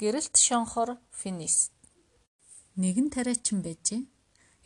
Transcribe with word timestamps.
Гэрэлт 0.00 0.34
шонхор 0.46 0.98
Финис. 1.14 1.70
Нэгэн 2.74 3.14
тариачин 3.14 3.62
байжээ. 3.62 4.02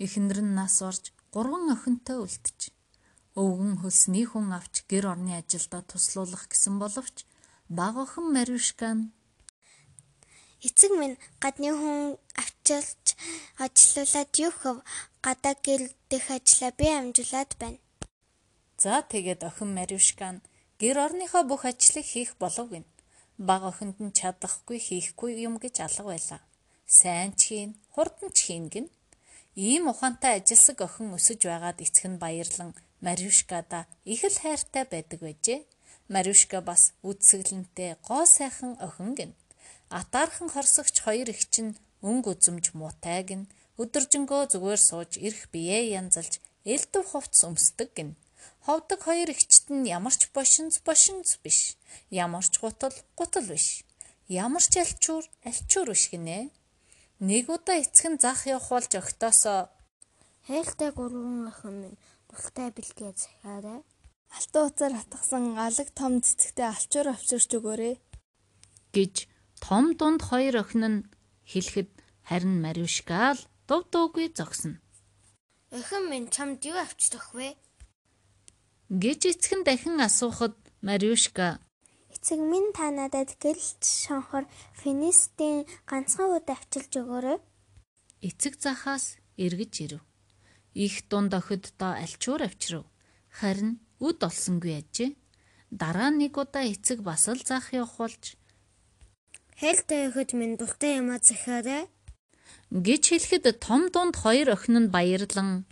Эхнэр 0.01 0.41
нь 0.41 0.57
нас 0.57 0.81
орж 0.81 1.13
гурван 1.35 1.69
охинтой 1.69 2.17
үлдэж. 2.25 2.73
Өвгөн 3.37 3.75
хөлсний 3.85 4.25
хүн 4.25 4.49
авч 4.57 4.89
гэр 4.89 5.05
орны 5.13 5.37
ажилдаа 5.37 5.85
туслуулах 5.85 6.49
гэсэн 6.49 6.81
боловч 6.81 7.29
баг 7.69 7.95
охин 8.05 8.27
Маришка 8.33 8.89
нь 8.97 9.13
эцэг 10.67 10.93
минь 10.97 11.21
гадны 11.43 11.77
хүн 11.77 12.17
авчилж 12.41 13.05
ажилуулад 13.65 14.33
юу 14.47 14.53
хөв 14.61 14.77
гадаа 15.21 15.55
гэр 15.67 15.83
дэх 16.09 16.25
ажлаа 16.33 16.73
би 16.73 16.89
амжуулаад 16.89 17.53
байна. 17.61 17.79
За 18.81 19.05
тэгээд 19.05 19.45
охин 19.45 19.77
Маришка 19.77 20.29
нь 20.33 20.45
гэр 20.81 20.97
орныхоо 21.05 21.45
бүх 21.45 21.69
ажлыг 21.69 22.07
хийх 22.09 22.33
болов 22.41 22.73
гин 22.73 22.89
баг 23.39 23.63
охинд 23.71 23.97
нь 24.05 24.17
чадахгүй 24.19 24.79
хийхгүй 24.83 25.31
юм 25.47 25.55
гэж 25.63 25.75
алга 25.87 26.05
байлаа. 26.11 26.41
Сайн 26.87 27.33
ч 27.39 27.41
хийн, 27.49 27.71
хурдан 27.95 28.31
ч 28.37 28.39
хийн 28.47 28.67
гин. 28.73 28.87
Ийм 29.55 29.85
ухаантай 29.93 30.33
ажилсаг 30.39 30.79
охин 30.87 31.15
өсөж 31.17 31.41
байгаад 31.47 31.79
эцэг 31.85 32.07
нь 32.11 32.21
баярлан 32.23 32.71
Маришкада 33.01 33.87
их 34.05 34.23
л 34.27 34.39
хайртай 34.43 34.85
байдаг 34.85 35.21
байжээ. 35.23 35.61
Маришка 36.09 36.59
бас 36.61 36.83
үдсгэлэнтэй 37.09 37.91
гоо 38.07 38.25
сайхан 38.27 38.75
охин 38.87 39.15
гин. 39.19 39.33
Атаархан 39.89 40.49
хорсогч 40.51 40.97
хоёр 41.07 41.29
их 41.31 41.43
чинь 41.53 41.79
өнгө 42.03 42.35
үзэмж 42.35 42.75
муутай 42.75 43.23
гин. 43.23 43.43
Өдөржингөө 43.79 44.43
зүгээр 44.53 44.81
сууж 44.89 45.11
ирэх 45.27 45.47
биеэ 45.55 45.95
янзалж 46.01 46.43
элдв 46.65 47.07
хувцс 47.11 47.47
өмсдөг 47.47 47.89
гин. 47.95 48.11
Ховдог 48.65 49.01
хоёр 49.07 49.29
эгчт 49.35 49.71
нь 49.71 49.89
ямар 49.89 50.15
ч 50.15 50.31
бошинц 50.35 50.81
бошинц 50.87 51.39
биш. 51.43 51.77
Ямар 52.11 52.45
ч 52.45 52.55
гутал 52.63 52.95
гутал 53.19 53.47
биш. 53.53 53.85
Ямар 54.29 54.65
ч 54.65 54.83
альчуур 54.83 55.25
альчуур 55.45 55.89
биш 55.93 56.11
гинэ. 56.13 56.51
Нэг 57.21 57.49
удаа 57.51 57.79
эцэг 57.83 58.07
нь 58.13 58.21
зах 58.23 58.47
явах 58.47 58.69
болж 58.71 58.93
өгтөөсөө 59.01 59.59
Хээлтэй 60.49 60.91
гурван 60.97 61.53
охин 61.53 61.77
минь 61.83 62.01
дултай 62.29 62.69
бэлгээ 62.73 63.13
захиарай. 63.13 63.81
Алтан 64.37 64.63
уцаар 64.69 64.95
хатгсан 64.97 65.45
алаг 65.57 65.89
том 65.93 66.21
цэцэгтэй 66.25 66.67
алчуур 66.69 67.09
авчирч 67.13 67.51
өгөөрэй 67.57 67.97
гэж 68.99 69.29
том 69.61 69.85
дунд 69.99 70.21
хоёр 70.29 70.55
охин 70.63 70.85
нь 70.93 71.07
хэлэхэд 71.51 71.91
харин 72.29 72.57
Маришка 72.65 73.37
л 73.37 73.41
дув 73.69 73.83
дуугүй 73.93 74.27
зогсно. 74.35 74.81
Охин 75.71 76.05
минь 76.11 76.29
чамд 76.35 76.65
юу 76.65 76.79
авчрах 76.81 77.29
вэ? 77.37 77.55
Гэж 78.89 79.21
эцэг 79.37 79.53
нь 79.61 79.65
дахин 79.69 80.01
асуухад 80.01 80.57
Маришка 80.81 81.61
Эцэг 82.09 82.41
минь 82.41 82.73
та 82.73 82.89
надад 82.89 83.37
гэлж 83.37 83.85
шонхор 83.85 84.49
финистийн 84.81 85.69
ганцхан 85.85 86.33
удаа 86.33 86.57
авчилж 86.57 86.93
өгөөрэй. 86.97 87.39
эцэг 88.25 88.57
захаас 88.57 89.21
эргэж 89.37 89.75
ирэв. 89.85 90.03
Их 90.73 91.05
дунд 91.11 91.37
охиддоо 91.37 91.93
альчуур 92.01 92.41
авчирв. 92.49 92.89
Харин 93.29 93.85
үд 94.01 94.25
олсонгүй 94.25 94.81
ажээ. 94.81 95.13
Дараа 95.69 96.09
нэг 96.09 96.33
удаа 96.41 96.65
эцэг 96.65 97.05
бас 97.05 97.29
л 97.29 97.45
заах 97.45 97.77
явах 97.77 98.01
болж 98.01 98.41
Хээлтэй 99.61 100.09
охид 100.09 100.33
минь 100.33 100.57
дултай 100.57 100.97
юмаа 100.97 101.21
захиарай. 101.21 101.93
гэж 102.73 103.03
хэлэхэд 103.11 103.61
том 103.61 103.93
дунд 103.93 104.17
хоёр 104.17 104.57
охин 104.57 104.89
нь 104.89 104.93
баярлан 104.95 105.67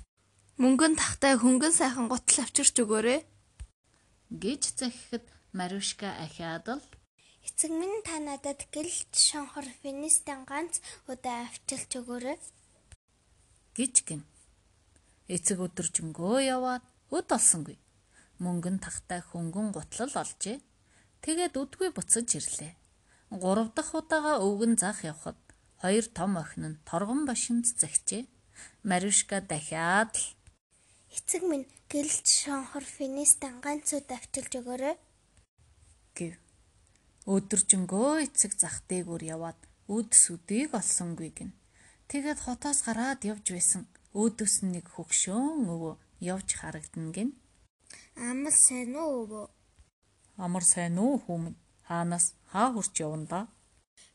мөнгөн 0.57 0.97
тахтай 0.97 1.37
хөнгөн 1.37 1.75
сайхан 1.77 2.09
гутал 2.09 2.45
авчирч 2.45 2.77
өгөөрэй 2.81 3.21
гэж 4.43 4.63
захихад 4.81 5.25
Маришка 5.53 6.09
ахиад 6.25 6.67
л 6.81 6.85
Эцэг 7.47 7.71
минь 7.71 8.03
та 8.03 8.19
надад 8.19 8.65
гэлж 8.75 9.13
шонхор 9.15 9.69
финистийн 9.81 10.43
ганц 10.51 10.81
удаа 11.07 11.47
авчилж 11.47 11.91
өгөөрэй. 12.01 12.39
гэж 13.77 13.95
гин. 14.09 14.23
Эцэг 15.29 15.61
өдөржингөө 15.61 16.43
яваад 16.43 16.85
өд 17.13 17.29
олсонгүй. 17.37 17.79
Мөнгөн 18.43 18.81
тахтай 18.83 19.21
хөнгөн 19.23 19.71
гутлал 19.77 20.15
олжээ. 20.23 20.59
Тэгээд 21.23 21.55
үдгүй 21.55 21.93
буцаж 21.95 22.29
ирлээ. 22.35 22.73
Гурав 23.31 23.69
дахь 23.77 23.95
удаага 23.95 24.43
өвгөн 24.43 24.75
заах 24.81 25.05
явхад 25.05 25.39
хоёр 25.83 26.07
том 26.17 26.33
охин 26.43 26.65
нь 26.67 26.81
торгон 26.89 27.29
башинц 27.29 27.79
захижээ. 27.79 28.25
Маришка 28.83 29.39
дахиад 29.41 30.13
л 30.17 30.36
Эцэг 31.15 31.43
минь 31.47 31.67
гэлж 31.93 32.27
шонхор 32.43 32.85
финистийн 32.85 33.61
ганц 33.65 33.93
удаа 33.95 34.19
авчилж 34.19 34.53
өгөөрэй. 34.61 34.97
гэв. 36.17 36.35
Өдөржингөө 37.27 38.25
эцэг 38.27 38.53
зах 38.59 38.83
дээгүүр 38.89 39.23
яваад 39.35 39.59
үд 39.87 40.11
сүдийг 40.15 40.75
олсонгүй 40.75 41.31
гин. 41.37 41.51
Тэгээд 42.11 42.39
хотоос 42.47 42.81
гараад 42.87 43.21
явж 43.27 43.47
байсан. 43.53 43.83
Өөдөөс 44.17 44.57
нэг 44.73 44.87
хөгшөөн 44.95 45.69
өвөө 45.75 45.95
явж 46.33 46.49
харагдана 46.57 47.11
гин. 47.13 47.31
Амар 48.17 48.55
сайн 48.55 48.97
уу 48.97 49.13
өвөө? 49.23 49.47
Амар 50.45 50.65
сайн 50.65 50.97
уу 50.99 51.21
хүмүн? 51.21 51.55
Хаанаас 51.89 52.27
хаа 52.53 52.73
хурч 52.73 52.95
явна 53.07 53.27
да? 53.33 53.41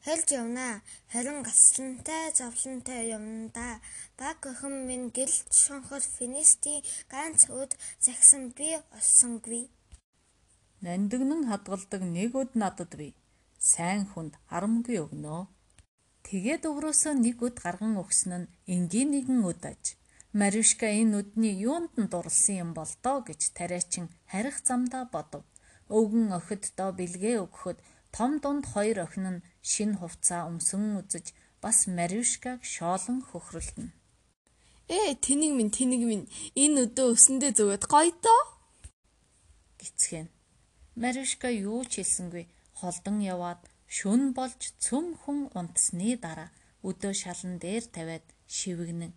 Хэлж 0.05 0.27
явнаа. 0.33 0.81
Харин 1.13 1.43
гаслантай, 1.45 2.33
зовлонтой 2.33 3.01
явна 3.17 3.49
да. 3.53 3.79
Баг 4.17 4.41
охин 4.51 4.75
минь 4.89 5.13
гэлж 5.13 5.45
шонхор 5.53 6.01
финистийн 6.01 6.81
ганц 7.13 7.45
өд 7.61 7.77
загсан 8.05 8.49
би 8.57 8.81
олсонгүй. 8.97 9.69
Нандинан 10.81 11.45
хадгалдаг 11.49 12.01
нэг 12.01 12.33
өд 12.41 12.51
надад 12.61 12.91
бий. 12.97 13.13
Сайн 13.61 14.09
хүнд 14.09 14.33
харамгүй 14.49 14.97
өгнө. 15.05 15.45
Тэгээд 16.25 16.65
өврөөсөө 16.69 17.13
нэг 17.21 17.37
өд 17.45 17.55
гарган 17.61 17.93
өгсөн 18.01 18.33
нь 18.41 18.51
энгийн 18.73 19.13
нэгэн 19.13 19.45
өд 19.45 19.61
аж. 19.69 19.83
Маришка 20.33 20.87
энэ 20.89 21.13
өдний 21.21 21.53
юунд 21.69 21.93
нь 22.01 22.09
дурлсан 22.09 22.55
юм 22.63 22.71
бол 22.73 22.89
доо 23.05 23.21
гэж 23.27 23.41
тариачин 23.57 24.09
харих 24.31 24.57
замдаа 24.65 25.05
бодов. 25.13 25.43
Өвгөн 25.97 26.33
охиддоо 26.39 26.89
бэлгээ 26.97 27.37
өгөхөд 27.45 27.77
том 28.15 28.31
дунд 28.43 28.63
хоёр 28.73 28.97
охин 29.05 29.25
нь 29.33 29.43
шин 29.71 29.91
хувцаа 29.99 30.41
өмсөн 30.51 30.83
үзэж 30.99 31.25
бас 31.63 31.77
Маришкаг 31.97 32.59
шоолон 32.73 33.19
хөхрөлдөнө. 33.29 33.93
ээ 34.97 35.15
тэнийг 35.25 35.53
минь 35.55 35.73
тэнийг 35.77 36.03
минь 36.11 36.25
энэ 36.63 36.77
өдөө 36.85 37.07
өсөндөө 37.15 37.51
зүгээд 37.57 37.85
гоё 37.93 38.11
доо 38.25 38.41
гисгэн. 39.79 40.27
Маришка 41.01 41.47
юу 41.49 41.81
ч 41.91 42.03
хэлсэнгүй 42.03 42.45
холдон 42.79 43.17
яваад 43.33 43.61
шүн 43.95 44.21
болж 44.37 44.61
цөм 44.83 45.05
хүн 45.21 45.39
унтсны 45.59 46.09
дараа 46.25 46.49
өдөө 46.89 47.13
шалан 47.21 47.53
дээр 47.63 47.85
тавиад 47.95 48.25
шивгэнэн. 48.57 49.13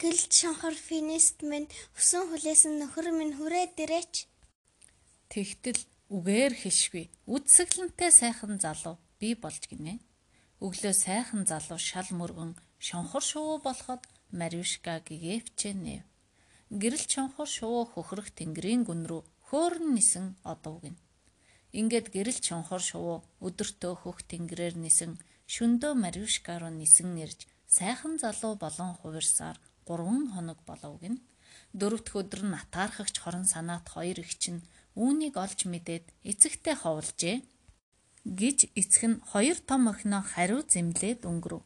Гэлж 0.00 0.30
шонхор 0.40 0.76
финист 0.88 1.42
минь 1.50 1.66
өсөн 1.98 2.22
хүлээсэн 2.30 2.74
нөхөр 2.78 3.06
минь 3.18 3.34
хүрээд 3.38 3.74
ирээч. 3.84 4.14
Тэгтэл 5.32 5.80
үгээр 6.08 6.54
хэлшгүй 6.56 7.04
үдсгэлэнтэй 7.28 8.08
сайхан 8.08 8.56
залуу 8.64 8.96
би 9.20 9.36
болж 9.36 9.68
гинэ. 9.68 10.00
Өглөө 10.64 10.94
сайхан 10.96 11.44
залуу 11.44 11.76
шал 11.76 12.08
мөргөн 12.16 12.56
шонхор 12.80 13.20
шувуу 13.20 13.58
болоход 13.60 14.00
Маришка 14.32 15.04
гэгэвчэнэ. 15.04 15.96
Гэрэл 16.80 17.04
чонхор 17.12 17.44
шувуу 17.44 17.84
хөхрөх 17.92 18.32
тэнгэрийн 18.32 18.88
гүн 18.88 19.04
рүү 19.04 19.22
хөөрн 19.52 19.92
нисэн 19.96 20.26
одов 20.48 20.80
гин. 20.80 20.96
Ингээд 21.76 22.08
гэрэл 22.16 22.40
чонхор 22.40 22.80
шувуу 22.80 23.18
өдөртөө 23.44 23.92
хөх 24.00 24.24
тэнгэрээр 24.32 24.80
нисэн 24.80 25.20
шөндөө 25.44 25.92
Маришка 25.92 26.56
руу 26.56 26.72
нисэн 26.72 27.20
ирж 27.20 27.44
сайхан 27.68 28.16
залуу 28.16 28.56
болон 28.56 28.96
хувирсаар 28.96 29.60
3 29.84 30.32
хоног 30.32 30.58
болов 30.64 30.94
гин. 31.04 31.20
Дөрөвдөх 31.76 32.14
өдөр 32.16 32.42
нь 32.48 32.56
атаархагч 32.56 33.16
хорон 33.20 33.44
санаат 33.44 33.86
хоёр 33.92 34.16
их 34.24 34.32
чинь 34.40 34.64
үүнийг 35.02 35.34
олж 35.44 35.60
мэдээд 35.72 36.04
эцэгтэй 36.30 36.76
ховлжээ 36.82 37.36
гэж 38.40 38.58
эцэг 38.80 39.02
нь 39.10 39.22
хоёр 39.30 39.58
том 39.68 39.82
охиноо 39.92 40.22
хариу 40.32 40.60
зэмлээд 40.72 41.20
өнгөрөв. 41.30 41.62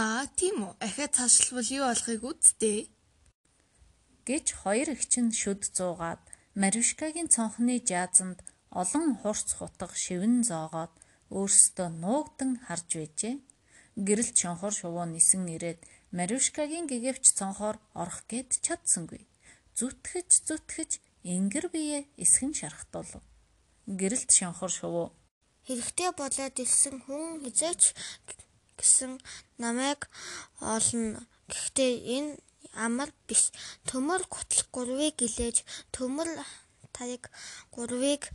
аа 0.00 0.24
тийм 0.38 0.56
үү 0.66 0.72
ахиад 0.86 1.12
цаашлбал 1.18 1.68
юу 1.78 1.84
болохыг 1.90 2.22
үздэй 2.30 2.80
гэж 4.28 4.46
хоёр 4.62 4.88
их 4.94 5.02
чинь 5.12 5.32
шүд 5.40 5.60
зуугаад 5.76 6.22
Маришкагийн 6.62 7.28
цонхны 7.34 7.74
жаазанд 7.88 8.38
олон 8.80 9.06
хурц 9.20 9.48
хутга 9.58 9.86
шивэн 10.04 10.36
зоогоод 10.50 10.94
өөрсдөө 11.38 11.88
нуугдан 12.02 12.50
харж 12.66 12.88
байжээ. 12.98 13.34
Гэрэл 14.06 14.30
чонхор 14.40 14.72
шувуу 14.80 15.06
нисэн 15.10 15.42
ирээд 15.54 15.80
Маришкагийн 16.16 16.86
гэгэвч 16.90 17.24
цонхоор 17.38 17.76
орох 18.02 18.20
гээд 18.30 18.50
чадсангүй. 18.64 19.22
Зүтгэж 19.76 20.28
зүтгэж 20.46 20.90
ингэр 21.24 21.68
бие 21.74 21.98
эсхэн 22.22 22.52
шархтуулв. 22.54 23.22
Гэрэлт 23.86 24.30
шонхор 24.30 24.70
шувуу 24.70 25.08
Хэрэгтэй 25.64 26.10
болоод 26.12 26.56
ирсэн 26.60 26.96
хүн 27.04 27.40
хизээч 27.40 27.82
гэсэн 28.76 29.12
намайг 29.56 30.00
олно. 30.60 31.24
Гэхдээ 31.48 31.92
энэ 32.16 32.32
амар 32.84 33.10
биш. 33.26 33.48
Төмөр 33.88 34.22
гутал 34.28 34.64
гурвыг 34.74 35.16
илээж 35.24 35.64
төмөр 35.96 36.28
тариг 36.92 37.32
гурвыг 37.72 38.28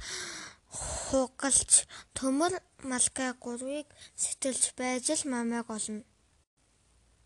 хугалж 0.74 1.86
төмөр 2.18 2.53
малгай 2.89 3.31
гурвыг 3.38 3.88
сэтэлж 4.18 4.74
байж 4.80 5.06
л 5.13 5.30
мамайг 5.30 5.69
олно. 5.69 6.01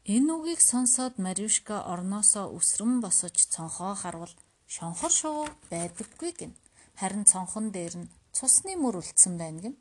Энэ 0.04 0.30
үгийг 0.36 0.60
сонсоод 0.60 1.15
Мариушка 1.15 1.75
орноосоо 1.94 2.51
үсрэн 2.57 3.00
босож 3.00 3.36
цонхоо 3.54 3.95
харвал 3.95 4.36
шонхор 4.68 5.12
шувуу 5.12 5.48
байдаггүй 5.71 6.31
гин. 6.39 6.54
Харин 7.00 7.25
цонхон 7.25 7.71
дээр 7.75 7.95
нь 8.01 8.12
цусны 8.36 8.74
мөр 8.77 9.01
үлдсэн 9.01 9.38
байна 9.38 9.60
гин. 9.63 9.75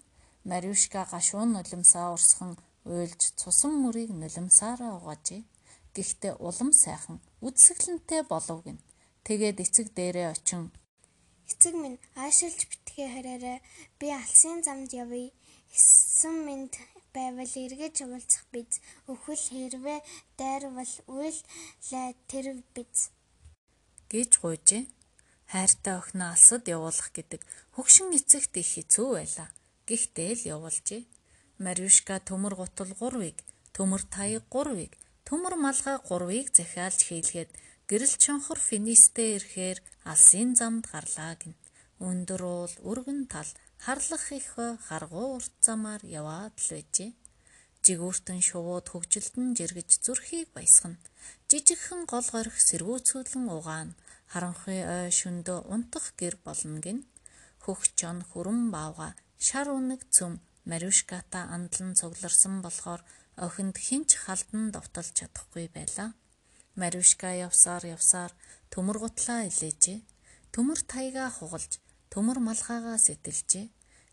Мариушка 0.44 1.06
гашуун 1.10 1.52
нулимсаа 1.52 2.12
урсхан 2.14 2.58
уйлж 2.84 3.22
цусан 3.40 3.72
мөрийг 3.82 4.10
нулимсаараа 4.10 4.92
угаажээ. 4.98 5.42
Гэхдээ 5.94 6.34
улам 6.46 6.70
сайхан 6.72 7.18
үдсгэлэнтэй 7.46 8.22
болов 8.32 8.58
гин. 8.66 8.78
Тэгээд 9.26 9.62
эцэг 9.64 9.86
дээрээ 9.96 10.28
очин 10.34 10.72
Эцэг 11.50 11.74
минь 11.82 11.98
аашилж 12.24 12.60
битгий 12.70 13.08
хараарай. 13.14 13.58
Би 13.98 14.06
алсын 14.10 14.62
замд 14.66 14.90
явъя. 15.02 15.30
Эссэн 15.76 16.36
минь 16.46 16.70
байвал 17.14 17.54
эргэж 17.64 17.96
уулзах 18.02 18.44
биз. 18.52 18.80
Өхөл 19.10 19.44
хэрвээ 19.52 20.00
дайрвал 20.38 20.94
үйл 21.16 21.38
лай 21.90 22.10
тэр 22.30 22.46
биз. 22.74 23.12
Гэж 24.12 24.30
гуйжээ. 24.42 24.84
Хайртай 25.52 25.96
охиноо 25.96 26.28
алсад 26.32 26.64
явуулах 26.68 27.08
гэдэг 27.16 27.40
хөгшин 27.74 28.08
эцэгт 28.18 28.54
их 28.62 28.68
хэцүү 28.76 29.08
байлаа. 29.16 29.48
Гэхдээ 29.88 30.30
л 30.36 30.42
явуулжээ. 30.54 31.02
Мариушка 31.64 32.16
төмөр 32.28 32.54
гутал 32.60 32.92
3-ыг, 33.00 33.36
төмөр 33.76 34.02
таяг 34.14 34.44
3-ыг, 34.52 34.92
төмөр 35.28 35.54
малгай 35.64 35.96
3-ыг 36.00 36.46
захиалж 36.56 37.00
хийлгээд 37.08 37.50
гэрэл 37.90 38.14
чонхор 38.24 38.58
финистэй 38.68 39.36
ирэхээр 39.36 39.78
алсын 40.10 40.56
замд 40.58 40.84
гарлаа 40.92 41.34
гин. 41.40 41.54
Өндөр 42.00 42.42
уул, 42.42 42.74
өргөн 42.90 43.28
тал, 43.32 43.50
харлах 43.84 44.32
их 44.32 44.48
харгуу 44.86 45.36
урт 45.36 45.54
замаар 45.60 46.02
яваад 46.02 46.54
л 46.58 46.68
байжээ. 46.74 47.10
Жигүүртэн 47.82 48.40
шувууд 48.48 48.86
хөгжилтөн 48.90 49.58
жиргэж 49.58 49.90
зүрхийг 50.04 50.48
баясгана. 50.54 51.02
Жижигхэн 51.50 52.06
гол 52.06 52.26
горих 52.34 52.56
сэргүүцүүлэн 52.62 53.46
угаана. 53.50 53.98
Харанхуй 54.30 54.80
ой 54.86 55.10
шөндөө 55.10 55.58
унтах 55.74 56.14
гэр 56.20 56.34
болно 56.46 56.78
гин. 56.78 56.98
Хөх 57.64 57.80
чон 57.98 58.22
хүрэн 58.30 58.70
баавга 58.74 59.18
шар 59.46 59.68
үнэг 59.74 60.06
цөм 60.14 60.38
Маришката 60.70 61.40
андлан 61.54 61.98
цугларсан 61.98 62.62
болохоор 62.62 63.02
охинд 63.46 63.76
хинч 63.86 64.10
халдан 64.24 64.70
довтолж 64.70 65.10
чадахгүй 65.18 65.66
байлаа. 65.76 66.14
Маришка 66.80 67.28
явсаар 67.46 67.84
явсаар 67.96 68.32
төмөр 68.72 68.98
гутлаа 69.02 69.40
илээжээ. 69.50 69.98
Төмөр 70.54 70.80
таяга 70.92 71.26
хугалж, 71.34 71.72
төмөр 72.12 72.38
малгаагаа 72.46 72.98
сэтэлжээ. 73.06 73.66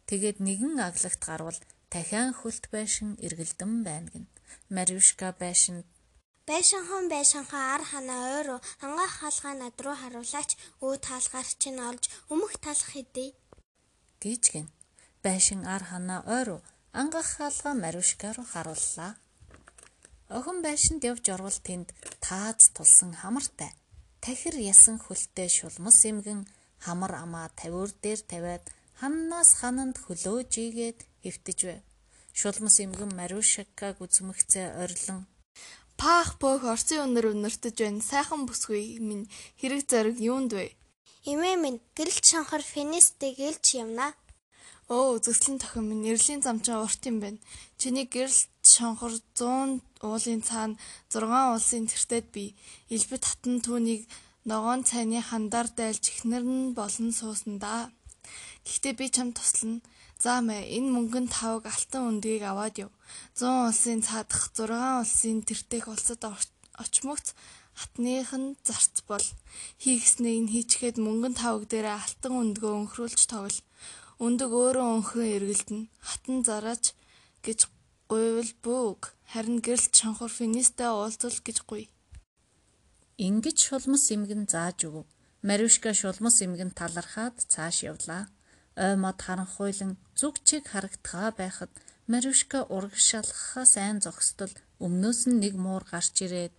Тэгээд 0.10 0.38
нэгэн 0.42 0.76
аглагт 0.88 1.22
гарвал 1.22 1.60
дахиан 1.94 2.32
хөлт 2.40 2.66
байшин 2.76 3.10
эргэлдэн 3.26 3.74
байна 3.88 4.10
гин. 4.14 4.26
Маришка 4.76 5.28
байшинд 5.44 5.86
Байшинхан 6.50 7.06
байшинхаа 7.14 7.66
ар 7.76 7.84
ханаа 7.92 8.24
ойроо 8.38 8.60
ангаах 8.86 9.14
хаалгаа 9.20 9.56
над 9.62 9.76
руу 9.86 9.96
харуулаач 10.02 10.52
өө 10.86 10.94
таалгаар 11.08 11.50
чинь 11.62 11.82
олж 11.90 12.04
өмөх 12.34 12.54
талах 12.66 12.90
хэдий 12.94 13.30
гэж 14.24 14.44
гин. 14.54 14.68
Байшин 15.26 15.62
ар 15.76 15.84
ханаа 15.90 16.22
ойроо 16.38 16.62
ангаах 17.00 17.30
хаалгаа 17.38 17.76
Маришка 17.84 18.28
руу 18.34 18.48
харууллаа. 18.54 19.12
Охин 20.38 20.58
байшинд 20.66 21.02
явж 21.12 21.26
орвол 21.36 21.60
тэнд 21.68 21.88
тааз 22.26 22.70
тулсан 22.76 23.12
хамартай 23.22 23.72
тахир 24.24 24.56
ясан 24.74 24.98
хөлтэй 25.06 25.50
шулмас 25.58 26.00
эмгэн 26.10 26.42
хамар 26.86 27.14
амаа 27.24 27.48
тавиур 27.60 27.92
дээр 28.04 28.22
тавиад 28.32 28.64
ханнаас 29.00 29.52
хананд 29.60 29.96
хөлөөж 30.06 30.52
хэвтэж 31.24 31.60
байв. 31.70 31.84
Шулмас 32.40 32.78
эмгэн 32.84 33.12
Маришкаг 33.20 33.96
үзмэгцээ 34.04 34.68
орилон 34.84 35.28
Паах 36.00 36.40
бөөх 36.40 36.64
орсын 36.64 37.04
өнөр 37.12 37.36
өнөртөж 37.36 37.76
байна. 37.84 38.00
Сайхан 38.00 38.48
бүсгүй 38.48 39.04
минь 39.04 39.28
хэрэг 39.60 39.84
зориг 39.92 40.18
юунд 40.32 40.56
вэ? 40.56 40.72
Эмээ 41.28 41.56
минь 41.60 41.84
гэрэлт 41.92 42.24
шанхар 42.24 42.64
финистэй 42.64 43.36
гэлж 43.36 43.84
явна. 43.84 44.16
Өө 44.88 45.20
зөвслэн 45.20 45.60
тохин 45.60 45.92
минь 45.92 46.08
нэрлийн 46.08 46.40
замчаа 46.40 46.88
урт 46.88 47.04
юм 47.04 47.20
байна. 47.20 47.44
Чиний 47.76 48.08
гэрэлт 48.08 48.48
шонхор 48.64 49.12
100 49.36 49.84
уулын 50.08 50.42
цаана 50.48 50.80
6 51.12 51.28
улсын 51.54 51.86
тэртет 51.92 52.32
би 52.32 52.56
элбэт 52.88 53.24
хатан 53.28 53.60
түүнийг 53.60 54.08
ногоон 54.48 54.88
цайны 54.88 55.20
хандар 55.20 55.68
дайлж 55.68 56.04
ихнэр 56.16 56.44
нь 56.48 56.72
болон 56.80 57.12
суусан 57.12 57.60
да. 57.60 57.92
Гэхдээ 58.64 58.94
би 58.96 59.06
чамд 59.12 59.36
туслана. 59.36 59.84
За 60.20 60.44
мэ 60.44 60.68
энэ 60.76 60.92
мөнгөн 60.96 61.28
тавг 61.32 61.64
алтан 61.64 62.04
өндгийг 62.12 62.44
аваад 62.44 62.76
яв. 62.86 62.92
100 63.40 63.72
улсын 63.72 64.00
цаадах 64.04 64.52
6 64.52 64.68
улсын 65.00 65.38
тэртех 65.48 65.88
улсад 65.88 66.28
очмогц 66.84 67.28
хатных 67.80 68.36
нь 68.36 68.60
зарц 68.68 68.96
бол 69.08 69.26
хийгснээ 69.84 70.38
нь 70.44 70.52
хийчгээд 70.52 70.98
мөнгөн 71.00 71.36
тавг 71.40 71.64
дээр 71.72 71.88
алтан 71.96 72.34
өндгөө 72.44 72.74
өнхрүүлж 72.80 73.22
тоглол. 73.32 73.60
Өндөг 74.26 74.52
өөрөө 74.52 74.88
өнхөн 74.96 75.28
эргэлдэн 75.36 75.82
хатан 76.04 76.38
зараач 76.44 76.86
гэж 77.46 77.60
гуйвал 78.12 78.52
бөөг 78.66 79.02
харин 79.32 79.64
гэрэлт 79.64 79.94
шанхур 79.96 80.32
финистэй 80.40 80.92
уулзвал 80.92 81.40
гэж 81.48 81.58
гуй. 81.70 81.84
Ингиж 83.16 83.58
шулмас 83.68 84.12
эмгэн 84.12 84.44
зааж 84.52 84.84
өгөв. 84.88 85.08
Маришка 85.48 85.96
шулмас 85.96 86.44
эмгэн 86.44 86.72
талархаад 86.76 87.36
цааш 87.52 87.88
явлаа. 87.92 88.28
Ой 88.76 88.96
мод 88.96 89.22
харанхуйлан 89.22 89.98
зүг 90.20 90.44
чиг 90.44 90.68
харагдгаа 90.68 91.32
байхад 91.32 91.72
Маришка 92.08 92.66
урагшаалхаа 92.76 93.66
сайн 93.66 93.98
зогсдол 94.02 94.54
өмнөөс 94.86 95.30
нь 95.30 95.40
нэг 95.44 95.54
муур 95.56 95.84
гарч 95.86 96.16
ирээд 96.26 96.54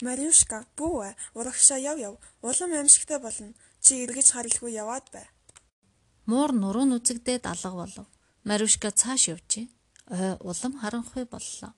Маришка 0.00 0.64
бүү 0.78 1.12
урагшаа 1.38 1.78
яв 1.78 1.98
яв 1.98 2.14
улам 2.40 2.72
аимшигтай 2.72 3.18
болно. 3.20 3.52
Чи 3.84 4.04
эргэж 4.04 4.32
харилгүй 4.32 4.72
яваад 4.72 5.06
бай. 5.12 5.26
Муур 6.24 6.52
нуруу 6.52 6.84
нүцэгдээд 6.88 7.44
алга 7.44 7.70
болов. 7.70 8.06
Маришка 8.44 8.90
цааш 8.90 9.28
явжээ. 9.34 9.68
Ой 10.08 10.32
улам 10.40 10.72
харанхуй 10.80 11.24
боллоо. 11.24 11.72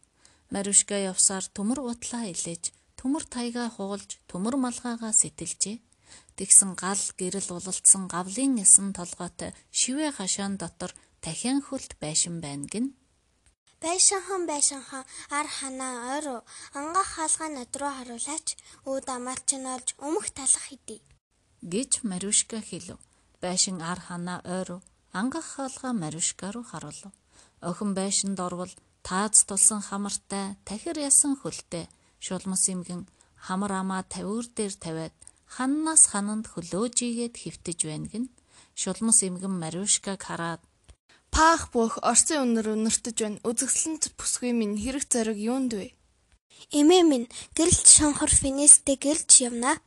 Маришка 0.50 0.94
явсаар 0.94 1.44
төмөр 1.56 1.81
утлаа 1.81 2.31
илээж, 2.31 2.70
төмөр 2.99 3.25
таяга 3.25 3.66
хуулж, 3.75 4.20
төмөр 4.31 4.54
малгаагаа 4.60 5.12
сэтэлжээ. 5.16 5.81
Тэгсэн 6.38 6.70
гал 6.82 7.03
гэрэл 7.19 7.49
улалцсан 7.56 8.09
гавлын 8.12 8.53
ясан 8.64 8.88
толгойтой 8.99 9.50
шивээ 9.79 10.11
хашаан 10.19 10.55
дотор 10.62 10.93
дахин 11.25 11.59
хөлт 11.67 11.93
байшин 12.03 12.41
байна 12.44 12.67
гин. 12.73 12.87
Байшинхан 13.82 14.43
байшинхан 14.47 15.04
ар 15.38 15.47
ханаа 15.57 15.95
ойроо 16.14 16.40
ангаах 16.78 17.11
хаалгаа 17.14 17.50
над 17.59 17.73
руу 17.81 17.92
харуулаач 17.97 18.47
өө 18.88 18.97
дамаарч 19.09 19.49
нь 19.59 19.69
олж 19.75 19.88
өмөх 20.07 20.26
талах 20.38 20.64
хэдий 20.71 21.00
гэж 21.62 22.02
Маришка 22.02 22.59
хэлв. 22.61 22.99
Байшин 23.40 23.78
ар 23.83 24.00
ханаа 24.07 24.40
ойроо 24.57 24.81
ангаах 25.12 25.49
хаалгаа 25.54 25.92
Маришка 25.92 26.47
руу 26.52 26.64
харуулв. 26.71 27.14
Охин 27.61 27.95
байшинд 27.95 28.38
орвол 28.47 28.73
тааз 29.07 29.45
тулсан 29.49 29.81
хамартай 29.88 30.57
тахир 30.66 30.97
ясан 30.99 31.35
хөлтэй 31.38 31.85
шулмас 32.25 32.64
имгэн 32.73 33.02
хамар 33.47 33.73
амаа 33.81 34.02
тавиур 34.14 34.47
дээр 34.57 34.75
тавиад 34.85 35.14
ханнаас 35.54 36.02
хананд 36.12 36.44
хөлөөж 36.52 36.97
игээд 37.09 37.35
хөвтөж 37.42 37.78
байна 37.90 38.06
гин. 38.12 38.25
Шулмас 38.80 39.18
имгэн 39.28 39.54
Маришкаг 39.62 40.21
хараад 40.25 40.62
Паах 41.32 41.73
бөөх 41.73 41.94
орсын 42.11 42.44
өнөр 42.44 42.66
өнөртөж 42.76 43.16
байна. 43.25 43.40
Үзэгсэлэнт 43.49 44.04
бүсгүй 44.21 44.52
минь 44.52 44.76
хэрэг 44.76 45.04
зориг 45.09 45.38
юунд 45.40 45.73
вэ? 45.73 45.97
Эмээ 46.78 47.02
минь 47.09 47.26
гэрэлт 47.56 47.88
шонхор 47.88 48.28
финистэй 48.28 49.00
гэлж 49.00 49.49
явна. 49.49 49.80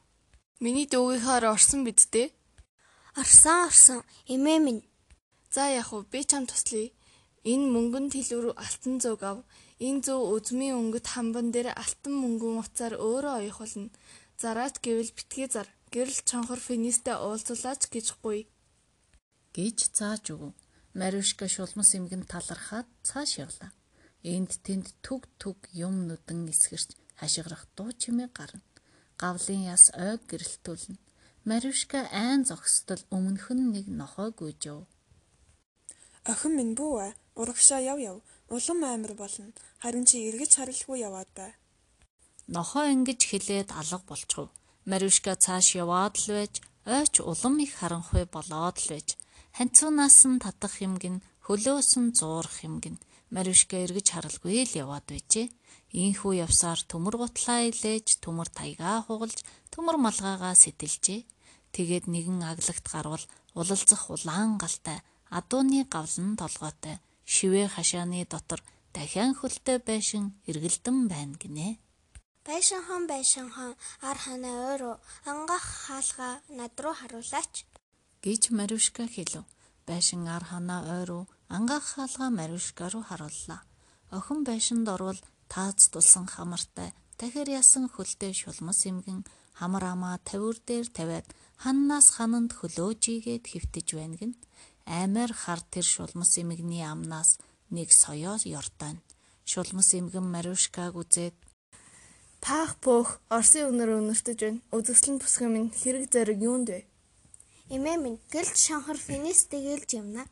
Миний 0.63 0.89
дүүгийнхаар 0.89 1.45
орсон 1.53 1.85
биз 1.85 2.09
дээ. 2.09 2.33
Орсон 3.21 3.57
орсон 3.69 3.99
эмээ 4.25 4.59
минь. 4.65 4.81
За 5.53 5.69
яг 5.69 5.93
уу 5.93 6.01
би 6.01 6.25
чам 6.25 6.49
туслая. 6.49 6.89
Энэ 7.45 7.69
мөнгөн 7.69 8.09
тэлвэр 8.09 8.57
алтан 8.57 8.97
зүг 8.97 9.21
ав. 9.21 9.37
Энэ 9.77 10.01
зөв 10.01 10.19
үзмийн 10.33 10.81
өнгөт 10.81 11.05
хамбан 11.13 11.53
дээр 11.53 11.77
алтан 11.77 12.13
мөнгөн 12.17 12.57
уцаар 12.57 12.93
өөрөө 12.97 13.33
оёх 13.45 13.59
Зараад 14.41 14.83
гэвэл 14.83 15.11
битгий 15.15 15.47
зар. 15.47 15.67
Гэрэл 15.93 16.19
чонхор 16.27 16.59
финистэй 16.59 17.15
уулзуулаач 17.15 17.87
гэж 17.87 18.07
гуй. 18.19 18.47
гэж 19.55 19.77
зааж 19.95 20.35
өгөв. 20.35 20.51
Маришка 20.99 21.47
шулмас 21.47 21.95
эмгэн 21.95 22.23
талархаад 22.27 22.87
цааш 23.07 23.31
явлаа. 23.45 23.71
Энд 24.23 24.51
тэнд 24.65 24.87
түг 25.05 25.31
түг 25.39 25.57
юм 25.71 26.07
нүдэн 26.07 26.51
эсгэрч 26.51 26.89
хашгирах 27.19 27.63
дуу 27.75 27.91
чимээ 28.01 28.29
гарна. 28.37 28.61
Гавлын 29.21 29.63
яс 29.75 29.95
ойг 29.95 30.21
гэрэлтүүлнэ. 30.27 30.99
Маришка 31.47 31.99
айн 32.11 32.43
зогсдол 32.43 33.01
өмнөх 33.15 33.47
нь 33.55 33.71
нэг 33.75 33.85
нохой 33.87 34.29
гүйжэв. 34.35 34.83
Охин 36.31 36.53
минь 36.57 36.75
бүү 36.75 36.93
ээ. 37.05 37.11
Урагшаа 37.39 37.79
яв 37.79 37.99
яв. 38.11 38.17
Улам 38.49 38.83
амар 38.83 39.13
болно. 39.15 39.53
Харин 39.79 40.05
чи 40.09 40.27
эргэж 40.27 40.51
харилгүй 40.59 40.99
яваад 41.07 41.29
бай. 41.37 41.51
Нохоо 42.47 42.85
ингэж 42.93 43.21
хэлээд 43.25 43.69
алга 43.79 44.05
болчихов. 44.07 44.49
Маришка 44.85 45.33
цааш 45.35 45.67
яваад 45.83 46.15
л 46.21 46.27
байж, 46.37 46.53
ойч 46.85 47.13
улам 47.19 47.55
их 47.65 47.73
харанхуй 47.79 48.25
болоод 48.29 48.77
л 48.83 48.89
байж. 48.93 49.17
Ханцуунаас 49.57 50.19
нь 50.29 50.41
татах 50.43 50.81
юм 50.85 50.93
гин 51.01 51.15
хөлөөс 51.45 51.91
нь 52.01 52.13
зуурах 52.17 52.57
юм 52.67 52.77
гин 52.83 52.97
Маришка 53.33 53.81
эргэж 53.83 54.07
харалгүй 54.13 54.63
л 54.69 54.73
яваад 54.83 55.05
байжээ. 55.09 55.49
Ийхүү 55.91 56.45
явсаар 56.45 56.79
төмөр 56.91 57.15
гутлаа 57.19 57.65
илээж, 57.67 58.21
төмөр 58.23 58.49
таягаа 58.53 59.01
хугалж, 59.03 59.41
төмөр 59.73 59.97
малгайгаа 59.97 60.53
сэтэлжээ. 60.53 61.25
Тэгээд 61.73 62.05
нэгэн 62.05 62.39
аглагт 62.45 62.85
гарвал 62.85 63.25
улалзах 63.59 64.03
улаан 64.13 64.55
галтай, 64.61 65.01
адууны 65.37 65.83
гавлан 65.89 66.37
толгойтой, 66.39 67.01
шивээ 67.25 67.67
хашааны 67.75 68.23
дотор 68.29 68.61
дахиан 68.93 69.33
хөлтэй 69.35 69.77
байшин 69.81 70.37
эргэлдэн 70.47 70.97
байна 71.11 71.35
гинэ. 71.41 71.79
Байшин 72.45 72.81
хон 72.87 73.03
байшин 73.09 73.49
хон 73.55 73.73
ар 74.09 74.17
ханаа 74.25 74.57
өөрөө 74.69 74.95
ангах 75.31 75.65
хаалгаа 75.85 76.33
над 76.59 76.73
руу 76.83 76.93
харуулаач 76.93 77.53
гэж 78.25 78.41
Маришка 78.59 79.03
хэлв. 79.15 79.41
Байшин 79.89 80.29
ар 80.35 80.45
ханаа 80.51 80.81
ойруу 80.97 81.23
ангаах 81.55 81.85
хаалгаа 81.95 82.29
Маришка 82.29 82.85
руу 82.93 83.01
харууллаа. 83.09 83.61
Охин 84.17 84.39
байшинд 84.49 84.85
орвол 84.95 85.19
тааз 85.49 85.89
тулсан 85.89 86.25
хамартай 86.29 86.89
дахир 87.17 87.49
ясан 87.61 87.85
хөлтэй 87.89 88.33
шулмас 88.41 88.79
эмгэн 88.89 89.25
хамар 89.59 89.83
амаа 89.93 90.17
тавир 90.29 90.57
дээр 90.67 90.87
тавиад 90.97 91.27
ханнаас 91.63 92.07
хананд 92.15 92.51
хөлөөжигээд 92.59 93.45
хөвтөж 93.51 93.87
байна 93.97 94.15
гин 94.21 94.33
аймаар 94.85 95.33
хар 95.41 95.61
тэр 95.73 95.85
шулмас 95.95 96.31
эмгний 96.41 96.85
амнаас 96.93 97.29
нэг 97.75 97.89
соёо 98.01 98.37
ёртойно. 98.59 99.01
Шулмас 99.51 99.89
эмгэн 99.97 100.25
Маришкаг 100.35 100.93
үзээд 101.01 101.37
Таах 102.43 102.75
бөөх 102.83 103.19
Орсын 103.29 103.69
өнөр 103.71 103.99
өнөртөж 103.99 104.39
байна. 104.41 104.63
Үзэсгэлэн 104.75 105.19
бүсгэн 105.21 105.51
минь 105.53 105.71
хэрэг 105.71 106.11
зэрэг 106.13 106.39
юунд 106.41 106.69
вэ? 106.73 106.81
Эмээ 107.75 107.97
минь 107.97 108.19
гэлж 108.33 108.55
шанхар 108.55 108.97
финист 108.97 109.49
дэгэлж 109.51 109.89
юмна. 110.01 110.23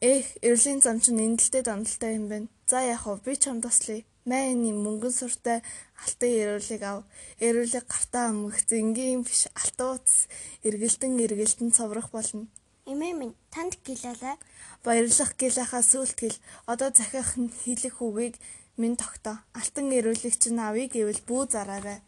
Эх, 0.00 0.26
эрлийн 0.40 0.80
зам 0.80 0.96
чинь 1.00 1.20
эндэлтэй 1.20 1.62
дандалтай 1.62 2.16
юм 2.16 2.26
байна. 2.32 2.48
За 2.70 2.80
яах 2.80 3.04
вэ? 3.04 3.20
Би 3.24 3.36
чамд 3.36 3.62
таслая. 3.68 4.02
Майны 4.24 4.72
мөнгөн 4.72 5.12
суртай 5.12 5.58
алтан 6.04 6.32
эрүүлэг 6.40 6.82
ав. 6.84 7.04
Эрүүлэг 7.40 7.84
гартаа 7.84 8.32
амгах 8.32 8.60
зингийн 8.68 9.24
биш 9.28 9.48
алтууц 9.52 10.28
эргэлтэн 10.64 11.20
эргэлтэн 11.24 11.70
цоврох 11.76 12.08
болно. 12.12 12.48
Эмээ 12.88 13.12
минь 13.12 13.36
танд 13.52 13.76
гэлээлээ. 13.84 14.36
Баярлах 14.84 15.32
гэлахаа 15.36 15.82
сүлтгэл. 15.84 16.36
Одоо 16.64 16.88
захиах 16.96 17.36
хэлэх 17.36 17.96
үгийг 18.00 18.36
минь 18.82 18.96
тогтоо. 18.96 19.36
Алтан 19.52 19.92
эрүүлэг 19.98 20.34
чинь 20.42 20.58
авъя 20.58 20.88
гэвэл 20.88 21.20
бүү 21.28 21.42
зараарай. 21.52 22.00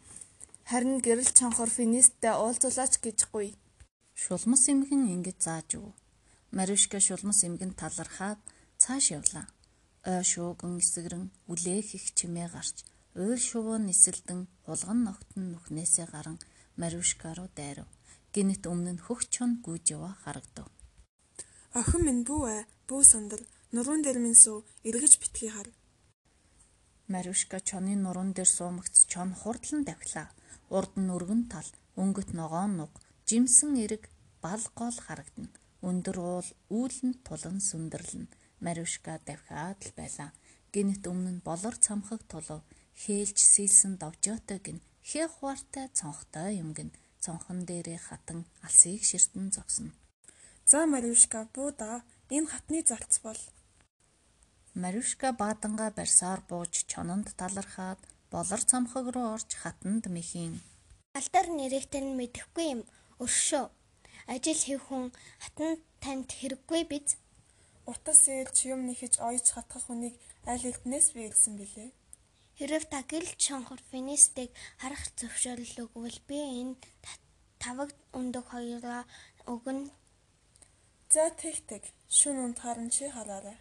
Харин 0.69 0.97
гэрэл 1.05 1.31
чанхор 1.37 1.69
финисттэй 1.69 2.33
уулзуулаач 2.33 2.93
гэжгүй. 3.03 3.47
Шулмас 4.17 4.63
эмгэн 4.71 5.03
ингэж 5.15 5.37
зааж 5.45 5.69
өг. 5.77 5.93
Маришка 6.57 6.97
шулмас 6.99 7.39
эмгэн 7.47 7.73
талархаад 7.77 8.39
цааш 8.81 9.05
явлаа. 9.17 9.45
Ой 10.09 10.23
шууган 10.31 10.81
эсгэрэн 10.81 11.25
үлээх 11.51 11.87
их 11.97 12.05
чимээ 12.17 12.49
гарч 12.55 12.77
уйл 13.15 13.37
шувуу 13.37 13.77
нисэлдэн 13.77 14.41
хулган 14.65 14.99
ногтон 15.05 15.43
нүхнээсээ 15.53 16.07
гарan 16.13 16.37
Маришка 16.81 17.33
руу 17.37 17.49
дайрав. 17.55 17.89
Гинэт 18.33 18.65
өмнө 18.65 18.91
нь 18.97 19.03
хөх 19.05 19.29
чон 19.29 19.61
гүйж 19.65 19.93
яваа 19.93 20.17
харагдав. 20.25 20.67
Охин 21.77 22.01
минь 22.05 22.25
бүү 22.25 22.41
ээ. 22.49 22.61
Бүү 22.89 23.01
сандал. 23.05 23.43
Нуруун 23.73 24.01
дээр 24.01 24.17
минь 24.17 24.33
суу. 24.43 24.65
Эргэж 24.81 25.21
битгий 25.21 25.53
хар. 25.53 25.69
Маришка 27.13 27.57
чоны 27.69 27.93
нуруун 27.95 28.29
дээр 28.33 28.49
суумагц 28.57 28.95
чон 29.11 29.29
хурдлан 29.39 29.81
давхлаа. 29.85 30.27
Урд 30.75 30.93
нь 31.01 31.13
өргөн 31.15 31.43
тал, 31.51 31.69
өнгөт 32.01 32.29
ногоон 32.39 32.71
нуг, 32.79 32.91
жимсэн 33.27 33.71
эрэг, 33.83 34.03
бал 34.43 34.63
гол 34.79 34.97
харагдана. 35.05 35.53
Өндөр 35.87 36.17
уул 36.29 36.49
үүлэнд 36.79 37.17
тулан 37.27 37.57
сүндэрлэн 37.69 38.25
Маришка 38.65 39.19
давхиад 39.27 39.79
л 39.87 39.91
байлаа. 39.99 40.29
Гинэт 40.73 41.03
өмнө 41.11 41.31
нь 41.35 41.45
болор 41.47 41.75
цамхаг 41.85 42.21
тулав 42.31 42.61
хээлж 43.01 43.37
сэлсэн 43.53 43.93
довжоотой 44.01 44.59
гин 44.65 44.79
хээ 45.09 45.27
хуваартай 45.27 45.87
цонхтой 45.99 46.49
юм 46.63 46.69
гин 46.77 46.89
цонхон 47.23 47.59
дээрээ 47.67 47.99
хатан 48.07 48.39
алсыг 48.65 49.03
ширтэн 49.09 49.51
зогсно. 49.55 49.91
За 50.65 50.79
Маришка 50.87 51.39
бууда 51.53 52.01
энэ 52.35 52.47
хатны 52.51 52.79
зарц 52.89 53.13
бол 53.25 53.39
Маришка 54.75 55.27
бааданга 55.41 55.87
барьсаар 55.97 56.41
бууж 56.49 56.73
чононд 56.91 57.27
талархаад 57.39 57.99
болор 58.33 58.61
цамхаг 58.69 59.05
руу 59.13 59.27
орж 59.35 59.49
хатанд 59.61 60.05
мэхийн 60.15 60.55
Алдар 61.13 61.47
нэрэгтэн 61.59 62.17
мэдэхгүй 62.17 62.65
юм. 62.73 62.81
Өршөө. 63.23 63.65
Ажил 64.33 64.61
хийх 64.65 64.83
хүн 64.89 65.13
хатан 65.43 65.71
танд 66.01 66.29
хэрэггүй 66.39 66.81
биз? 66.91 67.09
утас 67.91 68.21
ээлж 68.31 68.57
юм 68.73 68.81
нэхэж 68.87 69.13
ойж 69.29 69.45
хатгах 69.53 69.85
хүнийг 69.85 70.15
аль 70.51 70.65
эрднээс 70.69 71.07
биелсэн 71.15 71.53
билээ. 71.59 71.91
Хэрв 72.57 72.83
та 72.91 72.99
гэрэл 73.11 73.35
шонхор 73.45 73.81
финистийг 73.91 74.51
харах 74.81 75.03
зөвшөөрөл 75.19 75.75
өгвөл 75.83 76.19
би 76.27 76.37
энэ 76.61 76.79
таваг 77.61 77.89
өндөг 78.19 78.45
хоёроо 78.49 79.03
өгнө. 79.53 79.91
За 81.13 81.29
тэг 81.41 81.57
тэг. 81.69 81.83
Шүн 82.17 82.37
унд 82.45 82.57
харан 82.63 82.89
чи 82.95 83.05
хараарай. 83.15 83.57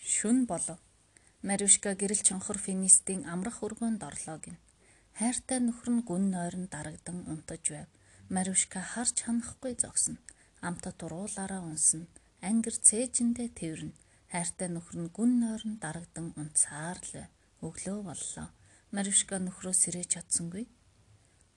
Шүн 0.00 0.46
болов. 0.46 0.80
Маришка 1.42 1.94
гэрэл 1.94 2.22
чонхор 2.24 2.58
финистийн 2.58 3.22
амрах 3.32 3.60
өргөнд 3.66 4.00
орлоо 4.08 4.38
гин. 4.44 4.56
Хайртай 5.18 5.60
нөхөр 5.60 5.90
нь 5.92 6.06
гүн 6.08 6.24
нойрон 6.32 6.66
дарагдан 6.72 7.18
унтаж 7.28 7.64
байв. 7.68 7.88
Маришка 8.34 8.80
харж 8.80 9.16
ханахгүй 9.24 9.74
зогсно. 9.76 10.16
Амтад 10.60 10.98
уруулаараа 11.04 11.60
унсна. 11.60 12.06
Ангир 12.40 12.76
цээжиндээ 12.86 13.48
тэрвэрнэ. 13.58 13.98
Хайртай 14.32 14.68
нөхөр 14.72 14.96
нь 15.02 15.12
гүн 15.16 15.30
нойрон 15.42 15.74
дарагдан 15.84 16.32
унтсаар 16.40 16.98
л 17.12 17.28
өглөө 17.66 17.98
боллоо. 18.08 18.48
Маришка 18.96 19.36
нөхрөө 19.38 19.74
сэрэж 19.76 20.08
чадсангүй. 20.16 20.64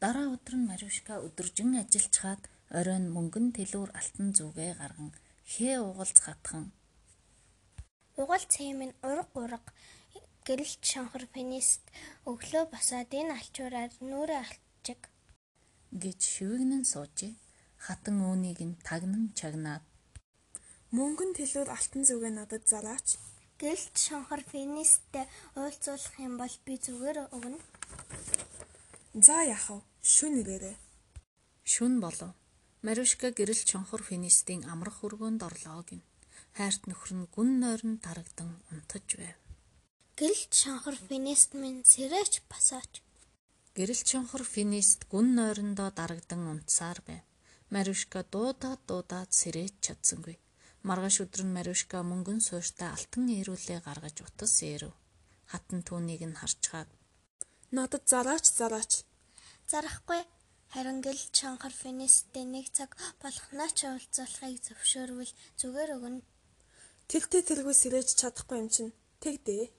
Дараа 0.04 0.28
өдөр 0.36 0.56
нь 0.60 0.68
Маришка 0.72 1.24
өдөржин 1.24 1.80
ажиллаж 1.80 2.16
хаад 2.20 2.44
оройн 2.80 3.08
мөнгөн 3.16 3.56
тэлүүр 3.56 3.90
алтан 4.00 4.36
зүгээ 4.38 4.72
гарган 4.82 5.12
хээ 5.52 5.80
угалц 5.80 6.18
хатхан 6.26 6.72
Угал 8.22 8.44
цэм 8.54 8.80
нь 8.88 8.98
ураг 9.02 9.32
ураг 9.42 9.66
гэрэлт 10.48 10.84
шонхор 10.92 11.26
финист 11.34 11.84
өглөө 12.30 12.64
босоод 12.74 13.10
энэ 13.20 13.34
алчуураар 13.40 13.92
нүрэ 14.10 14.36
алчиг. 14.44 15.02
гэж 16.04 16.20
шивэгнэн 16.34 16.84
суужээ. 16.92 17.34
Хатан 17.86 18.18
үүнийг 18.22 18.60
нь 18.64 18.80
тагнан 18.88 19.34
чагнаад 19.40 19.84
Мөнгөн 20.94 21.34
тэлүүр 21.34 21.70
алтан 21.74 22.06
зүгээ 22.06 22.34
надад 22.38 22.70
зараач. 22.70 23.18
Гэрэлт 23.58 23.98
шонхор 23.98 24.42
финисттэй 24.46 25.26
уулзуулах 25.58 26.16
юм 26.22 26.38
бол 26.38 26.56
би 26.66 26.78
зүгээр 26.86 27.18
өгнө. 27.34 27.58
За 29.26 29.42
яах 29.42 29.74
вэ? 29.74 29.82
Шүн 30.14 30.34
ирээрээ. 30.42 30.78
шүн 31.66 31.98
болов. 31.98 32.38
Маришка 32.86 33.34
гэрэл 33.34 33.62
чонхор 33.66 34.06
финистийн 34.06 34.70
амрах 34.70 35.02
өргөнд 35.02 35.42
орлоо 35.42 35.82
гин. 35.82 36.06
Хайрт 36.58 36.86
нөхөр 36.90 37.12
нь 37.18 37.30
гүн 37.34 37.50
нойрон 37.62 37.98
дарагдан 38.06 38.62
унтаж 38.70 39.08
байв. 39.22 39.38
Гэрэлт 40.20 40.54
шонхор 40.54 40.96
финист 41.08 41.58
минь 41.58 41.82
сэрээч 41.82 42.46
басаач. 42.52 43.02
Гэрэл 43.78 44.02
чонхор 44.10 44.44
финист 44.54 45.10
гүн 45.12 45.34
нойрондоо 45.38 45.90
дарагдан 46.00 46.42
унтсаар 46.52 47.00
байв. 47.08 47.26
Маришка 47.74 48.22
дуудаад 48.34 48.82
дуудаад 48.86 49.32
сэрэж 49.34 49.74
чадсангүй. 49.86 50.38
Маргааш 50.88 51.18
өдөр 51.26 51.42
нь 51.46 51.56
Маришка 51.58 51.98
мөнгөн 52.06 52.40
суурьтай 52.46 52.90
алтан 52.94 53.26
эрүүлээ 53.40 53.80
гаргаж 53.88 54.22
утас 54.22 54.62
eerв. 54.62 54.94
Хатан 55.52 55.82
түүнийг 55.88 56.22
нь 56.30 56.38
харчгаад 56.38 56.90
Надад 57.74 58.06
зараач 58.06 58.46
зараач. 58.60 58.92
Зарахгүй 59.72 60.22
харин 60.74 61.02
гэрэлт 61.02 61.34
шонхор 61.34 61.74
финисттэй 61.74 62.46
нэг 62.46 62.70
цаг 62.78 62.94
болохнооч 63.18 63.78
уулзуулахыг 63.90 64.62
зөвшөөрвөл 64.66 65.34
зүгээр 65.58 65.90
өгнө. 65.98 66.22
Тэгтээ 67.10 67.42
тэргүй 67.48 67.76
сэрэж 67.76 68.08
чадахгүй 68.20 68.58
юм 68.62 68.70
чинь. 68.74 68.94
Тэгдээ. 69.24 69.72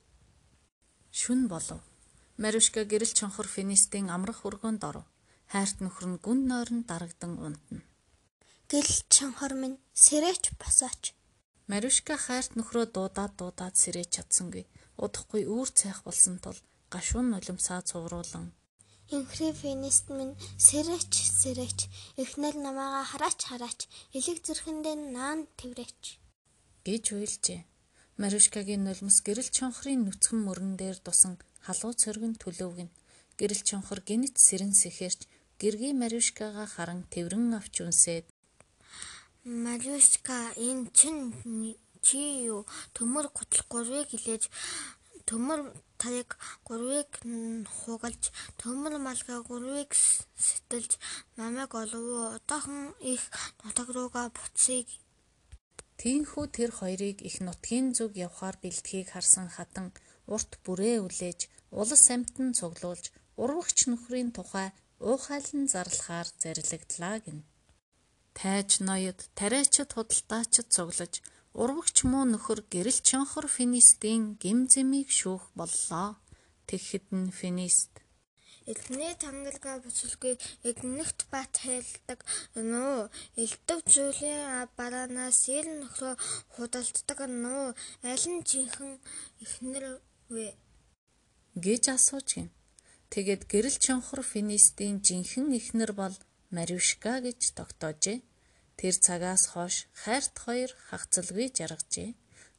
шүн 1.14 1.48
болов. 1.52 1.80
Маришка 2.42 2.82
гэрэл 2.84 3.12
чонхор 3.18 3.46
финистийн 3.46 4.10
амрах 4.10 4.42
өргөнд 4.48 4.82
оров. 4.88 5.06
Хайрт 5.52 5.78
нөхөр 5.84 6.06
нь 6.10 6.20
гүн 6.24 6.40
нойронд 6.50 6.86
дарагдан 6.90 7.38
унтна. 7.46 7.80
Гэрэлт 8.70 9.08
шонхор 9.16 9.54
минь 9.54 9.78
сэрээч 9.94 10.44
басаач. 10.58 11.14
Маришка 11.70 12.14
хайрт 12.18 12.52
нөхрөө 12.58 12.86
дуудаад 12.90 13.32
дуудаад 13.38 13.74
сэрэж 13.78 14.08
чадсангүй. 14.18 14.64
Удахгүй 15.04 15.42
үүр 15.46 15.68
цайх 15.70 16.02
болсон 16.06 16.36
тул 16.42 16.58
гашуун 16.94 17.30
нулимсаа 17.30 17.80
цувруулан 17.88 18.46
Инхри 19.12 19.52
финист 19.52 20.06
минь 20.16 20.34
сэрээч 20.66 21.12
сэрээч 21.40 21.80
эхнэр 22.22 22.56
намаага 22.66 23.02
хараач 23.10 23.40
хараач 23.50 23.80
элэг 24.16 24.38
зүрхэндээ 24.46 24.96
наан 25.14 25.40
тэврээч. 25.58 26.02
Гэж 26.86 27.04
уйлжээ. 27.16 27.60
Маришкагийн 28.20 28.84
нулимс 28.84 29.18
гэрэл 29.26 29.50
чонхрын 29.56 30.00
нүцгэн 30.04 30.40
мөрөн 30.46 30.72
дээр 30.80 30.98
тусан 31.02 31.34
халуун 31.66 31.96
цоргин 32.02 32.34
төлөвгөн. 32.42 32.90
Гэрэл 33.38 33.62
чонхор 33.68 34.00
гинэт 34.08 34.36
сэрэн 34.46 34.72
сэхэрч 34.80 35.20
гэргийн 35.60 35.98
Маришкагаа 36.02 36.68
харан 36.74 37.00
тэврэн 37.12 37.58
авч 37.58 37.74
үнсээд 37.82 38.26
Мариуска 39.44 40.56
энэ 40.56 40.88
чинь 40.98 41.22
чи 42.06 42.20
юу 42.48 42.64
төмөр 42.96 43.26
гутал 43.36 43.62
гурвыг 43.72 44.08
хилээж 44.08 44.48
төмөр 45.28 45.60
таяг 46.00 46.30
гурвыг 46.68 47.10
хугалж 47.78 48.22
төмөр 48.60 48.94
малгай 49.06 49.40
гурвыг 49.44 49.90
сэтэлж 50.46 50.92
намайг 51.36 51.72
олов 51.82 52.04
одоохон 52.38 52.96
их 53.00 53.22
нутаг 53.62 53.88
руугаа 53.92 54.26
буцъя 54.36 54.80
Тийхүү 56.00 56.44
тэр 56.56 56.70
хоёрыг 56.80 57.18
их 57.28 57.36
нутгийн 57.46 57.94
зүг 57.96 58.12
явхаар 58.26 58.56
бэлтгийг 58.62 59.08
харсан 59.14 59.46
хатан 59.56 59.86
урт 60.34 60.52
бүрээ 60.64 60.98
үлээж 61.06 61.40
улас 61.80 62.04
амтан 62.14 62.48
цуглуулж 62.58 63.04
урвагч 63.42 63.78
нөхрийн 63.90 64.30
тухай 64.36 64.68
уухайлан 65.08 65.64
зарлахаар 65.72 66.28
зарлагдлаа 66.42 67.16
гин. 67.24 67.38
Тайж 68.38 68.70
ноёд 68.88 69.18
тариачид 69.38 69.90
худалдаачид 69.94 70.68
цуглаж 70.74 71.14
урвагч 71.62 71.96
муу 72.10 72.24
нөхөр 72.32 72.60
гэрэл 72.72 73.00
чонхор 73.08 73.46
финистийн 73.56 74.22
гим 74.42 74.58
зэмийг 74.72 75.08
шүүх 75.18 75.44
боллоо. 75.58 76.08
Тэгэхэд 76.68 77.06
нь 77.18 77.30
финист 77.38 77.92
Эдний 78.72 79.14
тангалгаа 79.22 79.76
буцалгүй 79.84 80.34
эднэгт 80.68 81.28
бат 81.32 81.52
хайлдаг 81.64 82.20
нөө 82.56 83.12
элдв 83.42 83.78
зүйлийн 83.92 84.68
бараанаас 84.78 85.40
ил 85.52 85.68
нөхрөө 85.80 86.14
худалддаг 86.54 87.18
нөө 87.44 87.66
аль 88.10 88.26
нь 88.32 88.40
жинхэн 88.48 88.92
ихнэр 89.44 89.84
вэ 90.32 90.48
гэж 91.64 91.84
асууж 91.96 92.28
гин. 92.34 92.48
Тэгээд 93.12 93.42
гэрэл 93.52 93.78
чонхор 93.84 94.20
финистийн 94.32 94.96
жинхэн 95.06 95.46
ихнэр 95.60 95.92
бол 95.92 96.16
Маришка 96.54 97.20
гэж 97.20 97.40
тогтоожээ. 97.58 98.18
Тэр 98.78 98.94
цагаас 99.04 99.44
хойш 99.52 99.76
хайрт 100.02 100.34
хоёр 100.44 100.70
хагцалгүй 100.88 101.46
жаргажээ. 101.58 102.10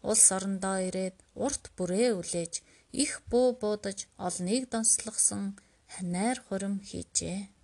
Улс 0.10 0.26
орондоо 0.36 0.78
ирээд 0.88 1.18
урт 1.34 1.64
бүрээ 1.76 2.14
үлээж 2.20 2.54
их 3.04 3.12
буу 3.32 3.58
буудаж 3.62 4.08
олныг 4.28 4.64
донслогсон 4.72 5.58
найр 6.02 6.42
хурим 6.48 6.80
хийжээ. 6.80 7.55